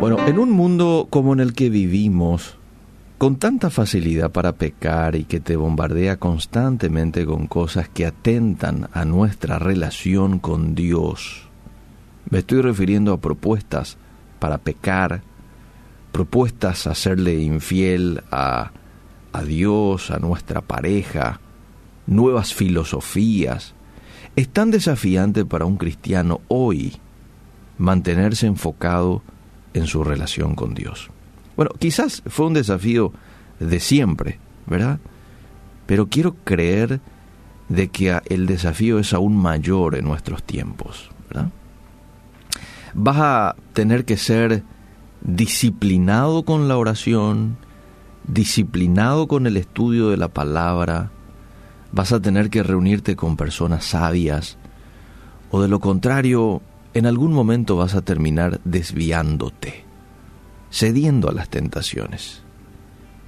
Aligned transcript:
Bueno, 0.00 0.28
en 0.28 0.38
un 0.38 0.52
mundo 0.52 1.08
como 1.10 1.32
en 1.32 1.40
el 1.40 1.54
que 1.54 1.70
vivimos, 1.70 2.56
con 3.18 3.34
tanta 3.34 3.68
facilidad 3.68 4.30
para 4.30 4.52
pecar 4.52 5.16
y 5.16 5.24
que 5.24 5.40
te 5.40 5.56
bombardea 5.56 6.18
constantemente 6.18 7.26
con 7.26 7.48
cosas 7.48 7.88
que 7.88 8.06
atentan 8.06 8.88
a 8.92 9.04
nuestra 9.04 9.58
relación 9.58 10.38
con 10.38 10.76
Dios, 10.76 11.48
me 12.30 12.38
estoy 12.38 12.62
refiriendo 12.62 13.12
a 13.12 13.20
propuestas 13.20 13.96
para 14.38 14.58
pecar, 14.58 15.22
propuestas 16.12 16.86
a 16.86 16.94
serle 16.94 17.40
infiel 17.40 18.22
a, 18.30 18.70
a 19.32 19.42
Dios, 19.42 20.12
a 20.12 20.20
nuestra 20.20 20.60
pareja, 20.60 21.40
nuevas 22.06 22.54
filosofías. 22.54 23.74
Es 24.36 24.48
tan 24.48 24.70
desafiante 24.70 25.44
para 25.44 25.64
un 25.64 25.76
cristiano 25.76 26.40
hoy 26.46 26.94
mantenerse 27.78 28.46
enfocado 28.46 29.22
en 29.24 29.37
su 29.86 30.04
relación 30.04 30.54
con 30.54 30.74
Dios. 30.74 31.10
Bueno, 31.56 31.72
quizás 31.78 32.22
fue 32.26 32.46
un 32.46 32.54
desafío 32.54 33.12
de 33.58 33.80
siempre, 33.80 34.38
¿verdad? 34.66 34.98
Pero 35.86 36.08
quiero 36.08 36.34
creer 36.44 37.00
de 37.68 37.88
que 37.88 38.18
el 38.26 38.46
desafío 38.46 38.98
es 38.98 39.12
aún 39.12 39.36
mayor 39.36 39.96
en 39.96 40.04
nuestros 40.04 40.42
tiempos, 40.42 41.10
¿verdad? 41.28 41.50
Vas 42.94 43.16
a 43.18 43.56
tener 43.72 44.04
que 44.04 44.16
ser 44.16 44.62
disciplinado 45.20 46.44
con 46.44 46.68
la 46.68 46.76
oración, 46.76 47.56
disciplinado 48.26 49.28
con 49.28 49.46
el 49.46 49.56
estudio 49.56 50.10
de 50.10 50.16
la 50.16 50.28
palabra, 50.28 51.10
vas 51.92 52.12
a 52.12 52.20
tener 52.20 52.50
que 52.50 52.62
reunirte 52.62 53.16
con 53.16 53.36
personas 53.36 53.84
sabias, 53.84 54.58
o 55.50 55.62
de 55.62 55.68
lo 55.68 55.80
contrario, 55.80 56.60
en 56.94 57.06
algún 57.06 57.32
momento 57.32 57.76
vas 57.76 57.94
a 57.94 58.02
terminar 58.02 58.60
desviándote, 58.64 59.84
cediendo 60.70 61.28
a 61.28 61.32
las 61.32 61.48
tentaciones 61.48 62.42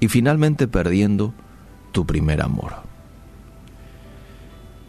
y 0.01 0.09
finalmente 0.09 0.67
perdiendo 0.67 1.35
tu 1.93 2.07
primer 2.07 2.43
amor. 2.43 2.75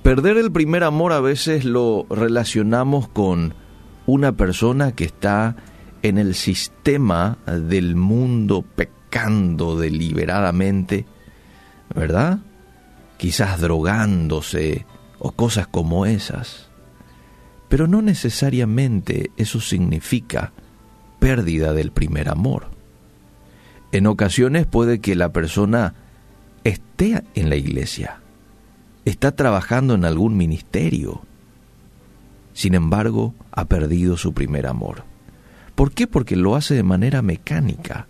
Perder 0.03 0.37
el 0.37 0.51
primer 0.51 0.83
amor 0.83 1.13
a 1.13 1.19
veces 1.19 1.63
lo 1.63 2.07
relacionamos 2.09 3.07
con 3.07 3.53
una 4.07 4.31
persona 4.31 4.93
que 4.93 5.03
está 5.03 5.55
en 6.01 6.17
el 6.17 6.33
sistema 6.33 7.37
del 7.45 7.95
mundo 7.95 8.63
pecando 8.75 9.77
deliberadamente, 9.77 11.05
¿verdad? 11.93 12.39
Quizás 13.17 13.61
drogándose 13.61 14.87
o 15.19 15.33
cosas 15.33 15.67
como 15.67 16.07
esas. 16.07 16.70
Pero 17.71 17.87
no 17.87 18.01
necesariamente 18.01 19.31
eso 19.37 19.61
significa 19.61 20.51
pérdida 21.19 21.71
del 21.71 21.93
primer 21.93 22.27
amor. 22.27 22.67
En 23.93 24.07
ocasiones 24.07 24.65
puede 24.65 24.99
que 24.99 25.15
la 25.15 25.31
persona 25.31 25.95
esté 26.65 27.23
en 27.33 27.49
la 27.49 27.55
iglesia, 27.55 28.19
está 29.05 29.37
trabajando 29.37 29.95
en 29.95 30.03
algún 30.03 30.35
ministerio, 30.35 31.21
sin 32.51 32.75
embargo 32.75 33.33
ha 33.53 33.63
perdido 33.63 34.17
su 34.17 34.33
primer 34.33 34.67
amor. 34.67 35.05
¿Por 35.73 35.93
qué? 35.93 36.07
Porque 36.07 36.35
lo 36.35 36.57
hace 36.57 36.75
de 36.75 36.83
manera 36.83 37.21
mecánica, 37.21 38.05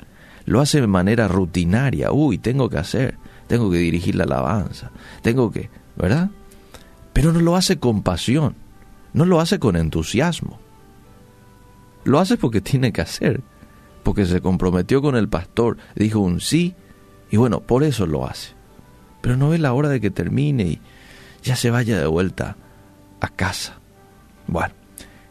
lo 0.46 0.60
hace 0.60 0.82
de 0.82 0.88
manera 0.88 1.28
rutinaria. 1.28 2.12
Uy, 2.12 2.40
tengo 2.40 2.68
que 2.68 2.80
hacer, 2.80 3.20
tengo 3.46 3.70
que 3.70 3.78
dirigir 3.78 4.16
la 4.16 4.24
alabanza, 4.24 4.90
tengo 5.22 5.52
que, 5.52 5.70
¿verdad? 5.96 6.32
Pero 7.14 7.32
no 7.32 7.42
lo 7.42 7.56
hace 7.56 7.78
con 7.78 8.02
pasión. 8.02 8.56
No 9.14 9.26
lo 9.26 9.40
hace 9.40 9.60
con 9.60 9.76
entusiasmo. 9.76 10.60
Lo 12.04 12.20
hace 12.20 12.38
porque 12.38 12.62
tiene 12.62 12.92
que 12.92 13.02
hacer, 13.02 13.42
porque 14.04 14.26
se 14.26 14.42
comprometió 14.42 15.02
con 15.02 15.16
el 15.16 15.30
pastor, 15.30 15.78
dijo 15.96 16.20
un 16.20 16.40
sí, 16.40 16.76
y 17.30 17.38
bueno, 17.38 17.62
por 17.62 17.84
eso 17.84 18.06
lo 18.06 18.28
hace. 18.28 18.54
Pero 19.22 19.38
no 19.38 19.50
ve 19.50 19.58
la 19.58 19.74
hora 19.74 19.90
de 19.90 20.02
que 20.02 20.12
termine 20.12 20.64
y 20.64 20.82
ya 21.44 21.56
se 21.56 21.70
vaya 21.70 22.00
de 22.00 22.08
vuelta 22.08 22.58
a 23.20 23.30
casa. 23.30 23.80
Bueno, 24.48 24.74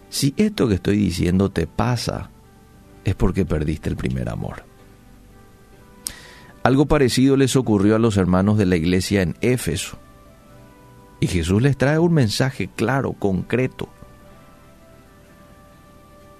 si 0.09 0.35
esto 0.37 0.69
que 0.69 0.75
estoy 0.75 0.97
diciendo 0.97 1.51
te 1.51 1.67
pasa, 1.67 2.31
es 3.05 3.15
porque 3.15 3.45
perdiste 3.45 3.89
el 3.89 3.97
primer 3.97 4.29
amor. 4.29 4.65
Algo 6.63 6.87
parecido 6.87 7.37
les 7.37 7.57
ocurrió 7.57 7.97
a 7.97 7.99
los 7.99 8.17
hermanos 8.17 8.59
de 8.59 8.67
la 8.67 8.77
iglesia 8.77 9.23
en 9.23 9.37
Éfeso. 9.41 9.99
Y 11.21 11.27
Jesús 11.27 11.61
les 11.61 11.77
trae 11.77 11.99
un 11.99 12.15
mensaje 12.15 12.69
claro, 12.75 13.13
concreto. 13.13 13.89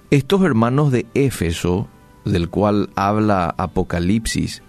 Estos 0.09 0.41
hermanos 0.41 0.91
de 0.91 1.05
Éfeso, 1.13 1.87
del 2.25 2.49
cual 2.49 2.89
habla 2.95 3.53
Apocalipsis 3.57 4.63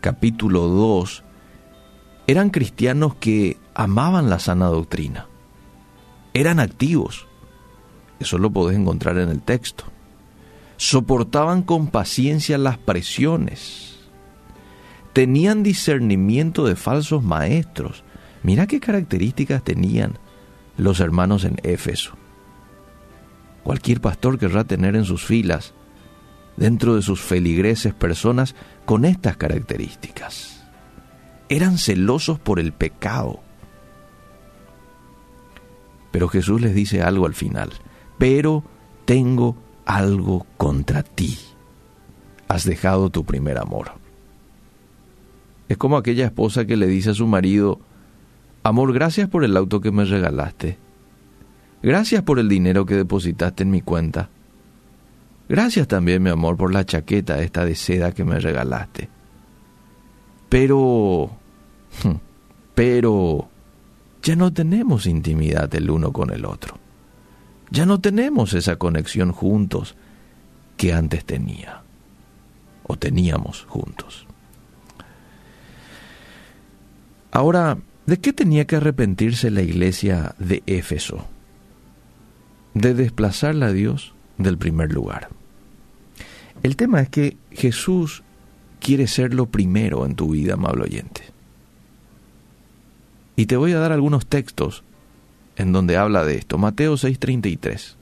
capítulo 0.00 0.66
2, 0.66 1.24
eran 2.26 2.50
cristianos 2.50 3.14
que 3.14 3.56
amaban 3.74 4.28
la 4.28 4.38
sana 4.38 4.66
doctrina. 4.66 5.28
Eran 6.34 6.58
activos. 6.60 7.26
Eso 8.18 8.38
lo 8.38 8.50
podés 8.50 8.76
encontrar 8.76 9.18
en 9.18 9.28
el 9.28 9.40
texto. 9.40 9.84
Soportaban 10.76 11.62
con 11.62 11.86
paciencia 11.86 12.58
las 12.58 12.76
presiones. 12.76 14.00
Tenían 15.12 15.62
discernimiento 15.62 16.66
de 16.66 16.74
falsos 16.76 17.22
maestros 17.22 18.03
Mira 18.44 18.66
qué 18.66 18.78
características 18.78 19.64
tenían 19.64 20.18
los 20.76 21.00
hermanos 21.00 21.44
en 21.44 21.56
Éfeso. 21.62 22.12
Cualquier 23.62 24.02
pastor 24.02 24.38
querrá 24.38 24.64
tener 24.64 24.96
en 24.96 25.06
sus 25.06 25.24
filas, 25.24 25.72
dentro 26.58 26.94
de 26.94 27.00
sus 27.00 27.22
feligreses, 27.22 27.94
personas 27.94 28.54
con 28.84 29.06
estas 29.06 29.38
características. 29.38 30.62
Eran 31.48 31.78
celosos 31.78 32.38
por 32.38 32.60
el 32.60 32.74
pecado. 32.74 33.40
Pero 36.10 36.28
Jesús 36.28 36.60
les 36.60 36.74
dice 36.74 37.00
algo 37.00 37.24
al 37.24 37.34
final. 37.34 37.72
Pero 38.18 38.62
tengo 39.06 39.56
algo 39.86 40.46
contra 40.58 41.02
ti. 41.02 41.38
Has 42.46 42.64
dejado 42.64 43.08
tu 43.08 43.24
primer 43.24 43.56
amor. 43.56 43.92
Es 45.70 45.78
como 45.78 45.96
aquella 45.96 46.26
esposa 46.26 46.66
que 46.66 46.76
le 46.76 46.86
dice 46.86 47.10
a 47.10 47.14
su 47.14 47.26
marido, 47.26 47.80
Amor, 48.64 48.94
gracias 48.94 49.28
por 49.28 49.44
el 49.44 49.58
auto 49.58 49.82
que 49.82 49.92
me 49.92 50.06
regalaste. 50.06 50.78
Gracias 51.82 52.22
por 52.22 52.38
el 52.38 52.48
dinero 52.48 52.86
que 52.86 52.94
depositaste 52.94 53.62
en 53.62 53.70
mi 53.70 53.82
cuenta. 53.82 54.30
Gracias 55.50 55.86
también, 55.86 56.22
mi 56.22 56.30
amor, 56.30 56.56
por 56.56 56.72
la 56.72 56.86
chaqueta 56.86 57.42
esta 57.42 57.66
de 57.66 57.74
seda 57.74 58.12
que 58.12 58.24
me 58.24 58.40
regalaste. 58.40 59.10
Pero... 60.48 61.30
Pero... 62.74 63.48
Ya 64.22 64.34
no 64.34 64.50
tenemos 64.50 65.04
intimidad 65.04 65.72
el 65.74 65.90
uno 65.90 66.10
con 66.10 66.32
el 66.32 66.46
otro. 66.46 66.78
Ya 67.70 67.84
no 67.84 68.00
tenemos 68.00 68.54
esa 68.54 68.76
conexión 68.76 69.32
juntos 69.32 69.94
que 70.78 70.94
antes 70.94 71.26
tenía. 71.26 71.82
O 72.84 72.96
teníamos 72.96 73.66
juntos. 73.68 74.26
Ahora, 77.30 77.76
¿De 78.06 78.18
qué 78.18 78.32
tenía 78.32 78.66
que 78.66 78.76
arrepentirse 78.76 79.50
la 79.50 79.62
iglesia 79.62 80.34
de 80.38 80.62
Éfeso? 80.66 81.26
De 82.74 82.92
desplazarla 82.92 83.66
a 83.66 83.72
Dios 83.72 84.14
del 84.36 84.58
primer 84.58 84.92
lugar. 84.92 85.30
El 86.62 86.76
tema 86.76 87.00
es 87.00 87.08
que 87.08 87.38
Jesús 87.50 88.22
quiere 88.80 89.06
ser 89.06 89.32
lo 89.32 89.46
primero 89.46 90.04
en 90.04 90.16
tu 90.16 90.30
vida, 90.30 90.54
amable 90.54 90.84
oyente. 90.84 91.22
Y 93.36 93.46
te 93.46 93.56
voy 93.56 93.72
a 93.72 93.78
dar 93.78 93.92
algunos 93.92 94.26
textos 94.26 94.84
en 95.56 95.72
donde 95.72 95.96
habla 95.96 96.24
de 96.24 96.36
esto. 96.36 96.58
Mateo 96.58 96.96
6:33. 96.96 97.96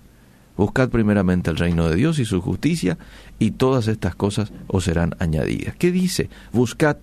Buscad 0.57 0.91
primeramente 0.91 1.51
el 1.51 1.57
reino 1.57 1.89
de 1.89 1.95
Dios 1.97 2.19
y 2.19 2.25
su 2.25 2.41
justicia, 2.41 2.99
y 3.39 3.53
todas 3.53 3.89
estas 3.89 4.15
cosas 4.15 4.53
os 4.67 4.85
serán 4.85 5.15
añadidas. 5.19 5.77
¿Qué 5.77 5.93
dice? 5.93 6.29
Buscad 6.53 6.97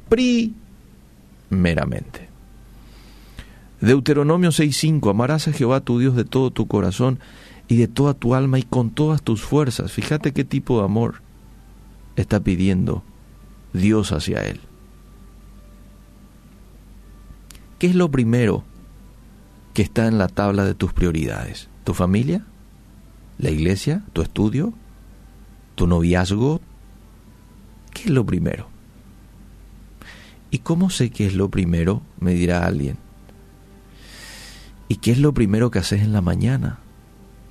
primeramente. 1.50 2.30
Deuteronomio 3.82 4.50
6.5, 4.50 5.10
amarás 5.10 5.48
a 5.48 5.54
Jehová 5.54 5.80
tu 5.80 6.00
Dios 6.00 6.16
de 6.16 6.26
todo 6.26 6.52
tu 6.52 6.68
corazón 6.68 7.20
y 7.70 7.78
de 7.78 7.88
toda 7.88 8.14
tu 8.14 8.36
alma 8.36 8.60
y 8.60 8.64
con 8.64 8.90
todas 8.90 9.22
tus 9.22 9.42
fuerzas. 9.42 9.94
Fíjate 9.94 10.34
qué 10.34 10.44
tipo 10.44 10.80
de 10.80 10.86
amor 10.86 11.22
está 12.18 12.42
pidiendo 12.42 13.04
Dios 13.72 14.12
hacia 14.12 14.46
él. 14.46 14.60
¿Qué 17.78 17.88
es 17.88 17.96
lo 17.96 18.12
primero 18.12 18.66
que 19.74 19.82
está 19.82 20.08
en 20.08 20.18
la 20.18 20.28
tabla 20.28 20.66
de 20.66 20.74
tus 20.74 20.92
prioridades? 20.92 21.70
¿Tu 21.86 21.94
familia? 21.94 22.46
¿La 23.38 23.50
iglesia? 23.50 24.04
¿Tu 24.12 24.22
estudio? 24.22 24.74
¿Tu 25.76 25.88
noviazgo? 25.88 26.60
¿Qué 27.94 28.04
es 28.04 28.10
lo 28.10 28.26
primero? 28.26 28.68
¿Y 30.52 30.58
cómo 30.58 30.90
sé 30.90 31.12
qué 31.12 31.28
es 31.28 31.36
lo 31.36 31.50
primero? 31.50 32.02
Me 32.20 32.34
dirá 32.34 32.66
alguien. 32.66 32.98
¿Y 34.90 34.98
qué 34.98 35.12
es 35.12 35.20
lo 35.20 35.34
primero 35.34 35.72
que 35.72 35.80
haces 35.80 36.02
en 36.02 36.12
la 36.12 36.22
mañana? 36.22 36.80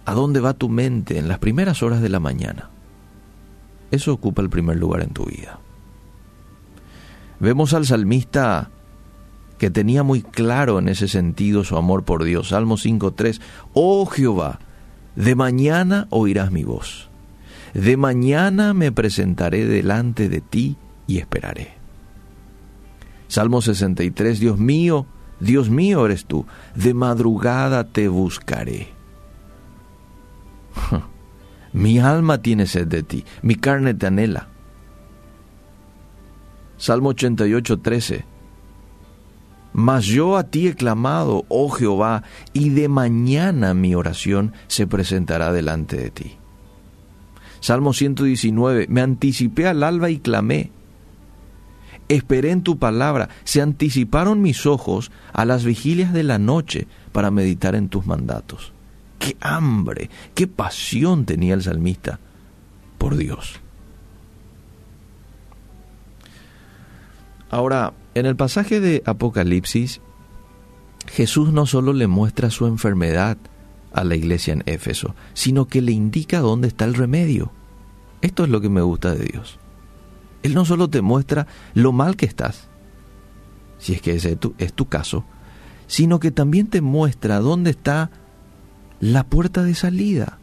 ¿A 0.05 0.13
dónde 0.13 0.41
va 0.41 0.53
tu 0.53 0.69
mente 0.69 1.19
en 1.19 1.29
las 1.29 1.39
primeras 1.39 1.83
horas 1.83 2.03
de 2.03 2.11
la 2.11 2.21
mañana? 2.21 2.71
eso 3.91 4.13
ocupa 4.13 4.43
el 4.43 4.51
primer 4.51 4.77
lugar 4.77 5.03
en 5.03 5.11
tu 5.11 5.25
vida. 5.25 5.59
Vemos 7.41 7.73
al 7.73 7.87
salmista 7.87 8.71
que 9.59 9.71
tenía 9.71 10.03
muy 10.03 10.23
claro 10.23 10.79
en 10.79 10.89
ese 10.89 11.09
sentido 11.09 11.65
su 11.65 11.77
amor 11.77 12.05
por 12.05 12.25
Dios. 12.25 12.49
Salmo 12.49 12.77
5.3, 12.77 13.41
Oh 13.73 14.07
Jehová, 14.07 14.59
de 15.17 15.35
mañana 15.35 16.07
oirás 16.11 16.53
mi 16.53 16.65
voz. 16.65 17.09
De 17.75 17.97
mañana 17.97 18.75
me 18.75 18.93
presentaré 18.93 19.67
delante 19.67 20.29
de 20.29 20.41
ti 20.41 20.77
y 21.07 21.19
esperaré. 21.19 21.75
Salmo 23.29 23.61
63, 23.63 24.41
Dios 24.41 24.59
mío, 24.59 25.07
Dios 25.41 25.71
mío 25.71 26.05
eres 26.07 26.25
tú, 26.27 26.47
de 26.75 26.95
madrugada 26.95 27.85
te 27.85 28.09
buscaré. 28.09 28.89
Mi 31.73 31.99
alma 31.99 32.43
tiene 32.43 32.67
sed 32.67 32.87
de 32.87 33.03
ti, 33.03 33.25
mi 33.43 33.55
carne 33.55 33.95
te 33.95 34.07
anhela. 34.07 34.49
Salmo 36.77 37.11
88, 37.11 37.79
13. 37.81 38.25
Mas 39.73 40.07
yo 40.07 40.37
a 40.37 40.45
ti 40.45 40.69
he 40.69 40.75
clamado, 40.75 41.45
oh 41.49 41.69
Jehová, 41.69 42.23
y 42.53 42.71
de 42.71 42.89
mañana 42.89 43.75
mi 43.75 43.95
oración 43.95 44.55
se 44.67 44.87
presentará 44.87 45.53
delante 45.53 45.97
de 45.97 46.11
ti. 46.11 46.37
Salmo 47.61 47.93
119, 47.93 48.87
me 48.89 49.01
anticipé 49.01 49.67
al 49.67 49.83
alba 49.83 50.11
y 50.11 50.19
clamé. 50.19 50.71
Esperé 52.09 52.51
en 52.51 52.63
tu 52.63 52.79
palabra, 52.79 53.29
se 53.45 53.61
anticiparon 53.61 54.41
mis 54.41 54.67
ojos 54.67 55.11
a 55.33 55.45
las 55.45 55.65
vigilias 55.65 56.13
de 56.13 56.23
la 56.23 56.39
noche 56.39 56.87
para 57.13 57.31
meditar 57.31 57.75
en 57.75 57.89
tus 57.89 58.07
mandatos. 58.07 58.73
Qué 59.19 59.37
hambre, 59.41 60.09
qué 60.35 60.47
pasión 60.47 61.27
tenía 61.27 61.55
el 61.55 61.63
salmista 61.63 62.19
por 62.97 63.17
Dios. 63.17 63.61
Ahora, 67.51 67.93
en 68.15 68.27
el 68.27 68.37
pasaje 68.37 68.81
de 68.81 69.03
Apocalipsis, 69.07 70.01
Jesús 71.07 71.53
no 71.53 71.67
solo 71.67 71.93
le 71.93 72.07
muestra 72.07 72.51
su 72.51 72.67
enfermedad 72.67 73.39
a 73.93 74.05
la 74.05 74.17
iglesia 74.17 74.53
en 74.53 74.63
Éfeso, 74.67 75.15
sino 75.33 75.67
que 75.67 75.81
le 75.81 75.93
indica 75.93 76.41
dónde 76.41 76.69
está 76.69 76.85
el 76.85 76.95
remedio. 76.95 77.51
Esto 78.21 78.45
es 78.45 78.51
lo 78.51 78.61
que 78.61 78.69
me 78.69 78.83
gusta 78.83 79.15
de 79.15 79.25
Dios. 79.25 79.59
Él 80.43 80.55
no 80.55 80.65
solo 80.65 80.89
te 80.89 81.03
muestra 81.03 81.47
lo 81.75 81.93
mal 81.93 82.17
que 82.17 82.27
estás, 82.27 82.69
si 83.79 83.95
es 83.95 84.03
que 84.03 84.15
ese 84.15 84.33
es 84.33 84.41
tu, 84.41 84.55
es 84.59 84.73
tu 84.73 84.87
caso, 84.87 85.25
sino 85.87 86.21
que 86.21 86.31
también 86.31 86.69
te 86.69 86.81
muestra 86.81 87.41
dónde 87.41 87.71
está 87.71 88.11
la 89.01 89.25
puerta 89.25 89.63
de 89.63 89.75
salida, 89.75 90.39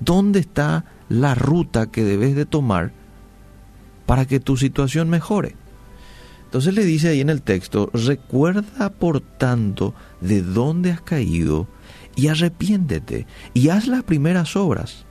dónde 0.00 0.40
está 0.40 0.84
la 1.08 1.34
ruta 1.34 1.90
que 1.90 2.04
debes 2.04 2.34
de 2.34 2.46
tomar 2.46 2.92
para 4.06 4.26
que 4.26 4.40
tu 4.40 4.56
situación 4.56 5.08
mejore. 5.08 5.56
Entonces 6.44 6.74
le 6.74 6.84
dice 6.84 7.08
ahí 7.08 7.20
en 7.20 7.30
el 7.30 7.42
texto, 7.42 7.90
recuerda 7.92 8.90
por 8.90 9.20
tanto 9.20 9.94
de 10.20 10.42
dónde 10.42 10.92
has 10.92 11.00
caído 11.00 11.66
y 12.14 12.28
arrepiéntete 12.28 13.26
y 13.54 13.70
haz 13.70 13.88
las 13.88 14.04
primeras 14.04 14.54
obras, 14.54 15.04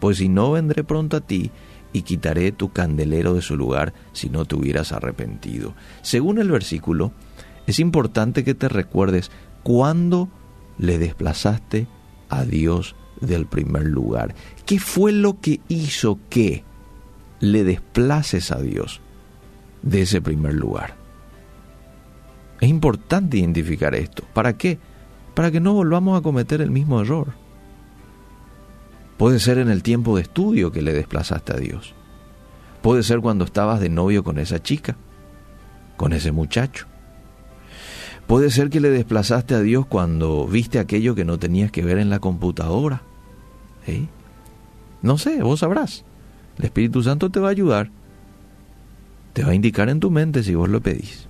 pues 0.00 0.18
si 0.18 0.28
no 0.28 0.52
vendré 0.52 0.84
pronto 0.84 1.16
a 1.16 1.20
ti 1.20 1.50
y 1.92 2.02
quitaré 2.02 2.52
tu 2.52 2.72
candelero 2.72 3.34
de 3.34 3.42
su 3.42 3.56
lugar 3.56 3.94
si 4.12 4.28
no 4.28 4.44
te 4.44 4.56
hubieras 4.56 4.92
arrepentido. 4.92 5.74
Según 6.02 6.38
el 6.38 6.50
versículo, 6.50 7.12
es 7.66 7.78
importante 7.78 8.44
que 8.44 8.54
te 8.54 8.68
recuerdes 8.68 9.30
cuándo 9.62 10.28
le 10.78 10.98
desplazaste 10.98 11.88
a 12.28 12.44
Dios 12.44 12.96
del 13.20 13.46
primer 13.46 13.84
lugar. 13.84 14.34
¿Qué 14.66 14.78
fue 14.78 15.12
lo 15.12 15.40
que 15.40 15.60
hizo 15.68 16.18
que 16.28 16.64
le 17.40 17.64
desplaces 17.64 18.50
a 18.50 18.60
Dios? 18.60 19.00
de 19.86 20.02
ese 20.02 20.20
primer 20.20 20.54
lugar. 20.54 20.94
Es 22.60 22.68
importante 22.68 23.38
identificar 23.38 23.94
esto. 23.94 24.24
¿Para 24.34 24.56
qué? 24.58 24.78
Para 25.34 25.50
que 25.50 25.60
no 25.60 25.74
volvamos 25.74 26.18
a 26.18 26.22
cometer 26.22 26.60
el 26.60 26.70
mismo 26.70 27.00
error. 27.00 27.34
Puede 29.16 29.40
ser 29.40 29.58
en 29.58 29.70
el 29.70 29.82
tiempo 29.82 30.16
de 30.16 30.22
estudio 30.22 30.72
que 30.72 30.82
le 30.82 30.92
desplazaste 30.92 31.52
a 31.52 31.56
Dios. 31.56 31.94
Puede 32.82 33.02
ser 33.02 33.20
cuando 33.20 33.44
estabas 33.44 33.80
de 33.80 33.88
novio 33.88 34.22
con 34.22 34.38
esa 34.38 34.62
chica, 34.62 34.96
con 35.96 36.12
ese 36.12 36.32
muchacho. 36.32 36.86
Puede 38.26 38.50
ser 38.50 38.70
que 38.70 38.80
le 38.80 38.90
desplazaste 38.90 39.54
a 39.54 39.60
Dios 39.60 39.86
cuando 39.86 40.46
viste 40.46 40.78
aquello 40.78 41.14
que 41.14 41.24
no 41.24 41.38
tenías 41.38 41.70
que 41.70 41.82
ver 41.82 41.98
en 41.98 42.10
la 42.10 42.18
computadora. 42.18 43.02
No 45.02 45.16
sé, 45.16 45.42
vos 45.42 45.60
sabrás. 45.60 46.04
El 46.58 46.66
Espíritu 46.66 47.02
Santo 47.02 47.30
te 47.30 47.40
va 47.40 47.48
a 47.48 47.52
ayudar 47.52 47.90
te 49.36 49.44
va 49.44 49.50
a 49.50 49.54
indicar 49.54 49.90
en 49.90 50.00
tu 50.00 50.10
mente 50.10 50.42
si 50.42 50.54
vos 50.54 50.70
lo 50.70 50.80
pedís. 50.80 51.26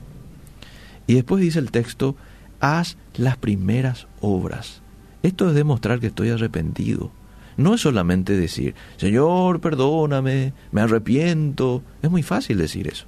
Y 1.09 1.15
después 1.15 1.43
dice 1.43 1.59
el 1.59 1.73
texto, 1.73 2.15
haz 2.61 2.97
las 3.17 3.37
primeras 3.37 4.07
obras. 4.21 4.81
Esto 5.25 5.49
es 5.49 5.57
demostrar 5.57 5.99
que 5.99 6.07
estoy 6.07 6.31
arrepentido. 6.31 7.11
No 7.57 7.75
es 7.75 7.81
solamente 7.81 8.37
decir, 8.37 8.75
Señor, 8.97 9.61
perdóname, 9.61 10.53
me 10.73 10.81
arrepiento. 10.83 11.83
Es 12.03 12.11
muy 12.11 12.23
fácil 12.23 12.59
decir 12.59 12.89
eso. 12.89 13.07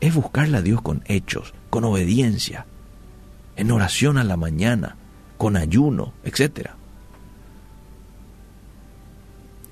Es 0.00 0.14
buscarle 0.14 0.58
a 0.58 0.62
Dios 0.62 0.82
con 0.82 1.02
hechos, 1.06 1.54
con 1.68 1.84
obediencia, 1.84 2.66
en 3.56 3.70
oración 3.70 4.18
a 4.18 4.24
la 4.24 4.36
mañana, 4.36 4.96
con 5.36 5.56
ayuno, 5.56 6.12
etc. 6.24 6.70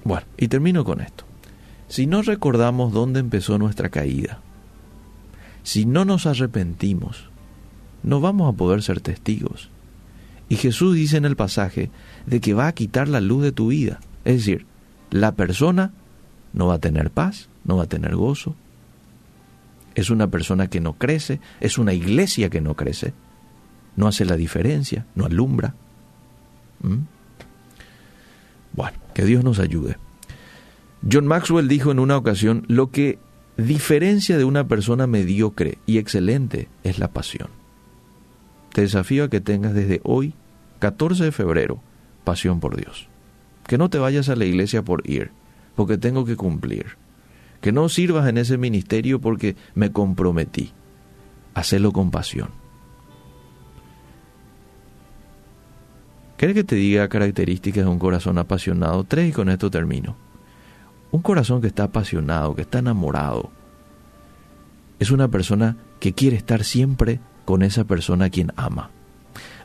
Bueno, 0.05 0.27
y 0.37 0.49
termino 0.49 0.85
con 0.85 1.01
esto. 1.01 1.25
Si 1.89 2.07
no 2.07 2.23
recordamos 2.23 2.93
dónde 2.93 3.21
empezó 3.21 3.59
nuestra 3.59 3.89
caída, 3.89 4.41
si 5.63 5.87
no 5.87 6.05
nos 6.05 6.27
arrepentimos, 6.27 7.31
no 8.03 8.21
vamos 8.21 8.53
a 8.53 8.57
poder 8.57 8.83
ser 8.83 9.01
testigos. 9.01 9.71
Y 10.49 10.57
Jesús 10.57 10.95
dice 10.95 11.17
en 11.17 11.25
el 11.25 11.37
pasaje 11.37 11.91
de 12.27 12.41
que 12.41 12.55
va 12.55 12.69
a 12.69 12.73
quitar 12.73 13.09
la 13.09 13.21
luz 13.21 13.43
de 13.43 13.53
tu 13.53 13.69
vida. 13.69 14.01
Es 14.25 14.37
decir, 14.37 14.67
la 15.11 15.33
persona 15.33 15.93
no 16.53 16.67
va 16.67 16.75
a 16.75 16.81
tener 16.81 17.11
paz, 17.11 17.49
no 17.65 17.77
va 17.77 17.85
a 17.85 17.89
tener 17.89 18.17
gozo. 18.17 18.57
Es 19.95 20.11
una 20.11 20.29
persona 20.29 20.69
que 20.69 20.81
no 20.81 20.95
crece, 20.95 21.41
es 21.61 21.77
una 21.77 21.93
iglesia 21.93 22.51
que 22.51 22.61
no 22.61 22.75
crece, 22.75 23.13
no 23.97 24.07
hace 24.07 24.25
la 24.25 24.37
diferencia, 24.37 25.07
no 25.15 25.27
alumbra. 25.27 25.75
¿Mm? 26.81 26.99
Bueno, 28.73 28.97
que 29.13 29.25
Dios 29.25 29.45
nos 29.45 29.59
ayude. 29.59 29.97
John 31.11 31.27
Maxwell 31.27 31.69
dijo 31.69 31.91
en 31.91 31.99
una 31.99 32.17
ocasión, 32.17 32.65
lo 32.69 32.91
que 32.91 33.19
diferencia 33.57 34.39
de 34.39 34.45
una 34.45 34.69
persona 34.69 35.07
mediocre 35.07 35.79
y 35.85 35.99
excelente 35.99 36.69
es 36.85 36.99
la 36.99 37.09
pasión. 37.09 37.58
Te 38.79 38.83
desafío 38.83 39.25
a 39.25 39.29
que 39.29 39.41
tengas 39.41 39.75
desde 39.75 40.01
hoy, 40.05 40.35
14 40.79 41.25
de 41.25 41.33
febrero, 41.33 41.81
pasión 42.23 42.61
por 42.61 42.77
Dios. 42.77 43.09
Que 43.67 43.77
no 43.77 43.91
te 43.91 43.99
vayas 43.99 44.29
a 44.29 44.37
la 44.37 44.45
iglesia 44.45 44.85
por 44.85 45.03
ir, 45.11 45.33
porque 45.75 45.99
tengo 45.99 46.25
que 46.25 46.37
cumplir. 46.37 46.87
Que 47.61 47.73
no 47.73 47.89
sirvas 47.89 48.29
en 48.29 48.39
ese 48.39 48.57
ministerio 48.57 49.21
porque 49.21 49.57
me 49.75 49.91
comprometí. 49.91 50.71
Hacelo 51.55 51.91
con 51.91 52.13
pasión. 52.13 52.51
¿Quieres 56.37 56.55
que 56.55 56.63
te 56.63 56.77
diga 56.77 57.09
características 57.09 57.83
de 57.83 57.91
un 57.91 57.99
corazón 57.99 58.39
apasionado? 58.39 59.03
Tres 59.03 59.31
y 59.31 59.33
con 59.33 59.49
esto 59.49 59.73
termino. 59.73 60.15
Un 61.11 61.23
corazón 61.23 61.61
que 61.61 61.67
está 61.67 61.83
apasionado, 61.83 62.55
que 62.55 62.63
está 62.63 62.79
enamorado, 62.79 63.51
es 65.01 65.11
una 65.11 65.27
persona 65.27 65.77
que 65.99 66.13
quiere 66.13 66.37
estar 66.37 66.63
siempre 66.63 67.19
con 67.49 67.63
esa 67.63 67.85
persona 67.85 68.27
a 68.27 68.29
quien 68.29 68.53
ama. 68.57 68.91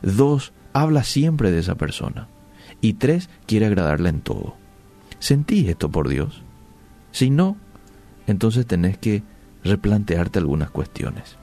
Dos, 0.00 0.54
habla 0.72 1.04
siempre 1.04 1.50
de 1.50 1.58
esa 1.58 1.74
persona. 1.74 2.28
Y 2.80 2.94
tres, 2.94 3.28
quiere 3.44 3.66
agradarla 3.66 4.08
en 4.08 4.22
todo. 4.22 4.56
¿Sentí 5.18 5.68
esto 5.68 5.90
por 5.90 6.08
Dios? 6.08 6.42
Si 7.12 7.28
no, 7.28 7.58
entonces 8.26 8.66
tenés 8.66 8.96
que 8.96 9.22
replantearte 9.64 10.38
algunas 10.38 10.70
cuestiones. 10.70 11.36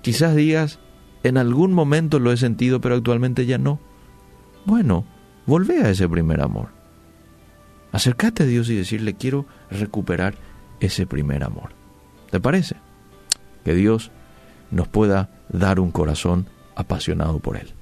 Quizás 0.00 0.34
digas, 0.34 0.80
en 1.22 1.38
algún 1.38 1.72
momento 1.72 2.18
lo 2.18 2.32
he 2.32 2.36
sentido, 2.36 2.80
pero 2.80 2.96
actualmente 2.96 3.46
ya 3.46 3.58
no. 3.58 3.78
Bueno, 4.64 5.04
volvé 5.46 5.82
a 5.82 5.90
ese 5.90 6.08
primer 6.08 6.40
amor. 6.40 6.70
Acércate 7.92 8.42
a 8.42 8.46
Dios 8.46 8.68
y 8.68 8.74
decirle, 8.74 9.14
quiero 9.14 9.46
recuperar 9.70 10.34
ese 10.80 11.06
primer 11.06 11.44
amor. 11.44 11.70
¿Te 12.32 12.40
parece? 12.40 12.74
Que 13.64 13.76
Dios 13.76 14.10
nos 14.72 14.88
pueda 14.88 15.28
dar 15.48 15.78
un 15.78 15.90
corazón 15.92 16.46
apasionado 16.74 17.38
por 17.38 17.56
Él. 17.56 17.72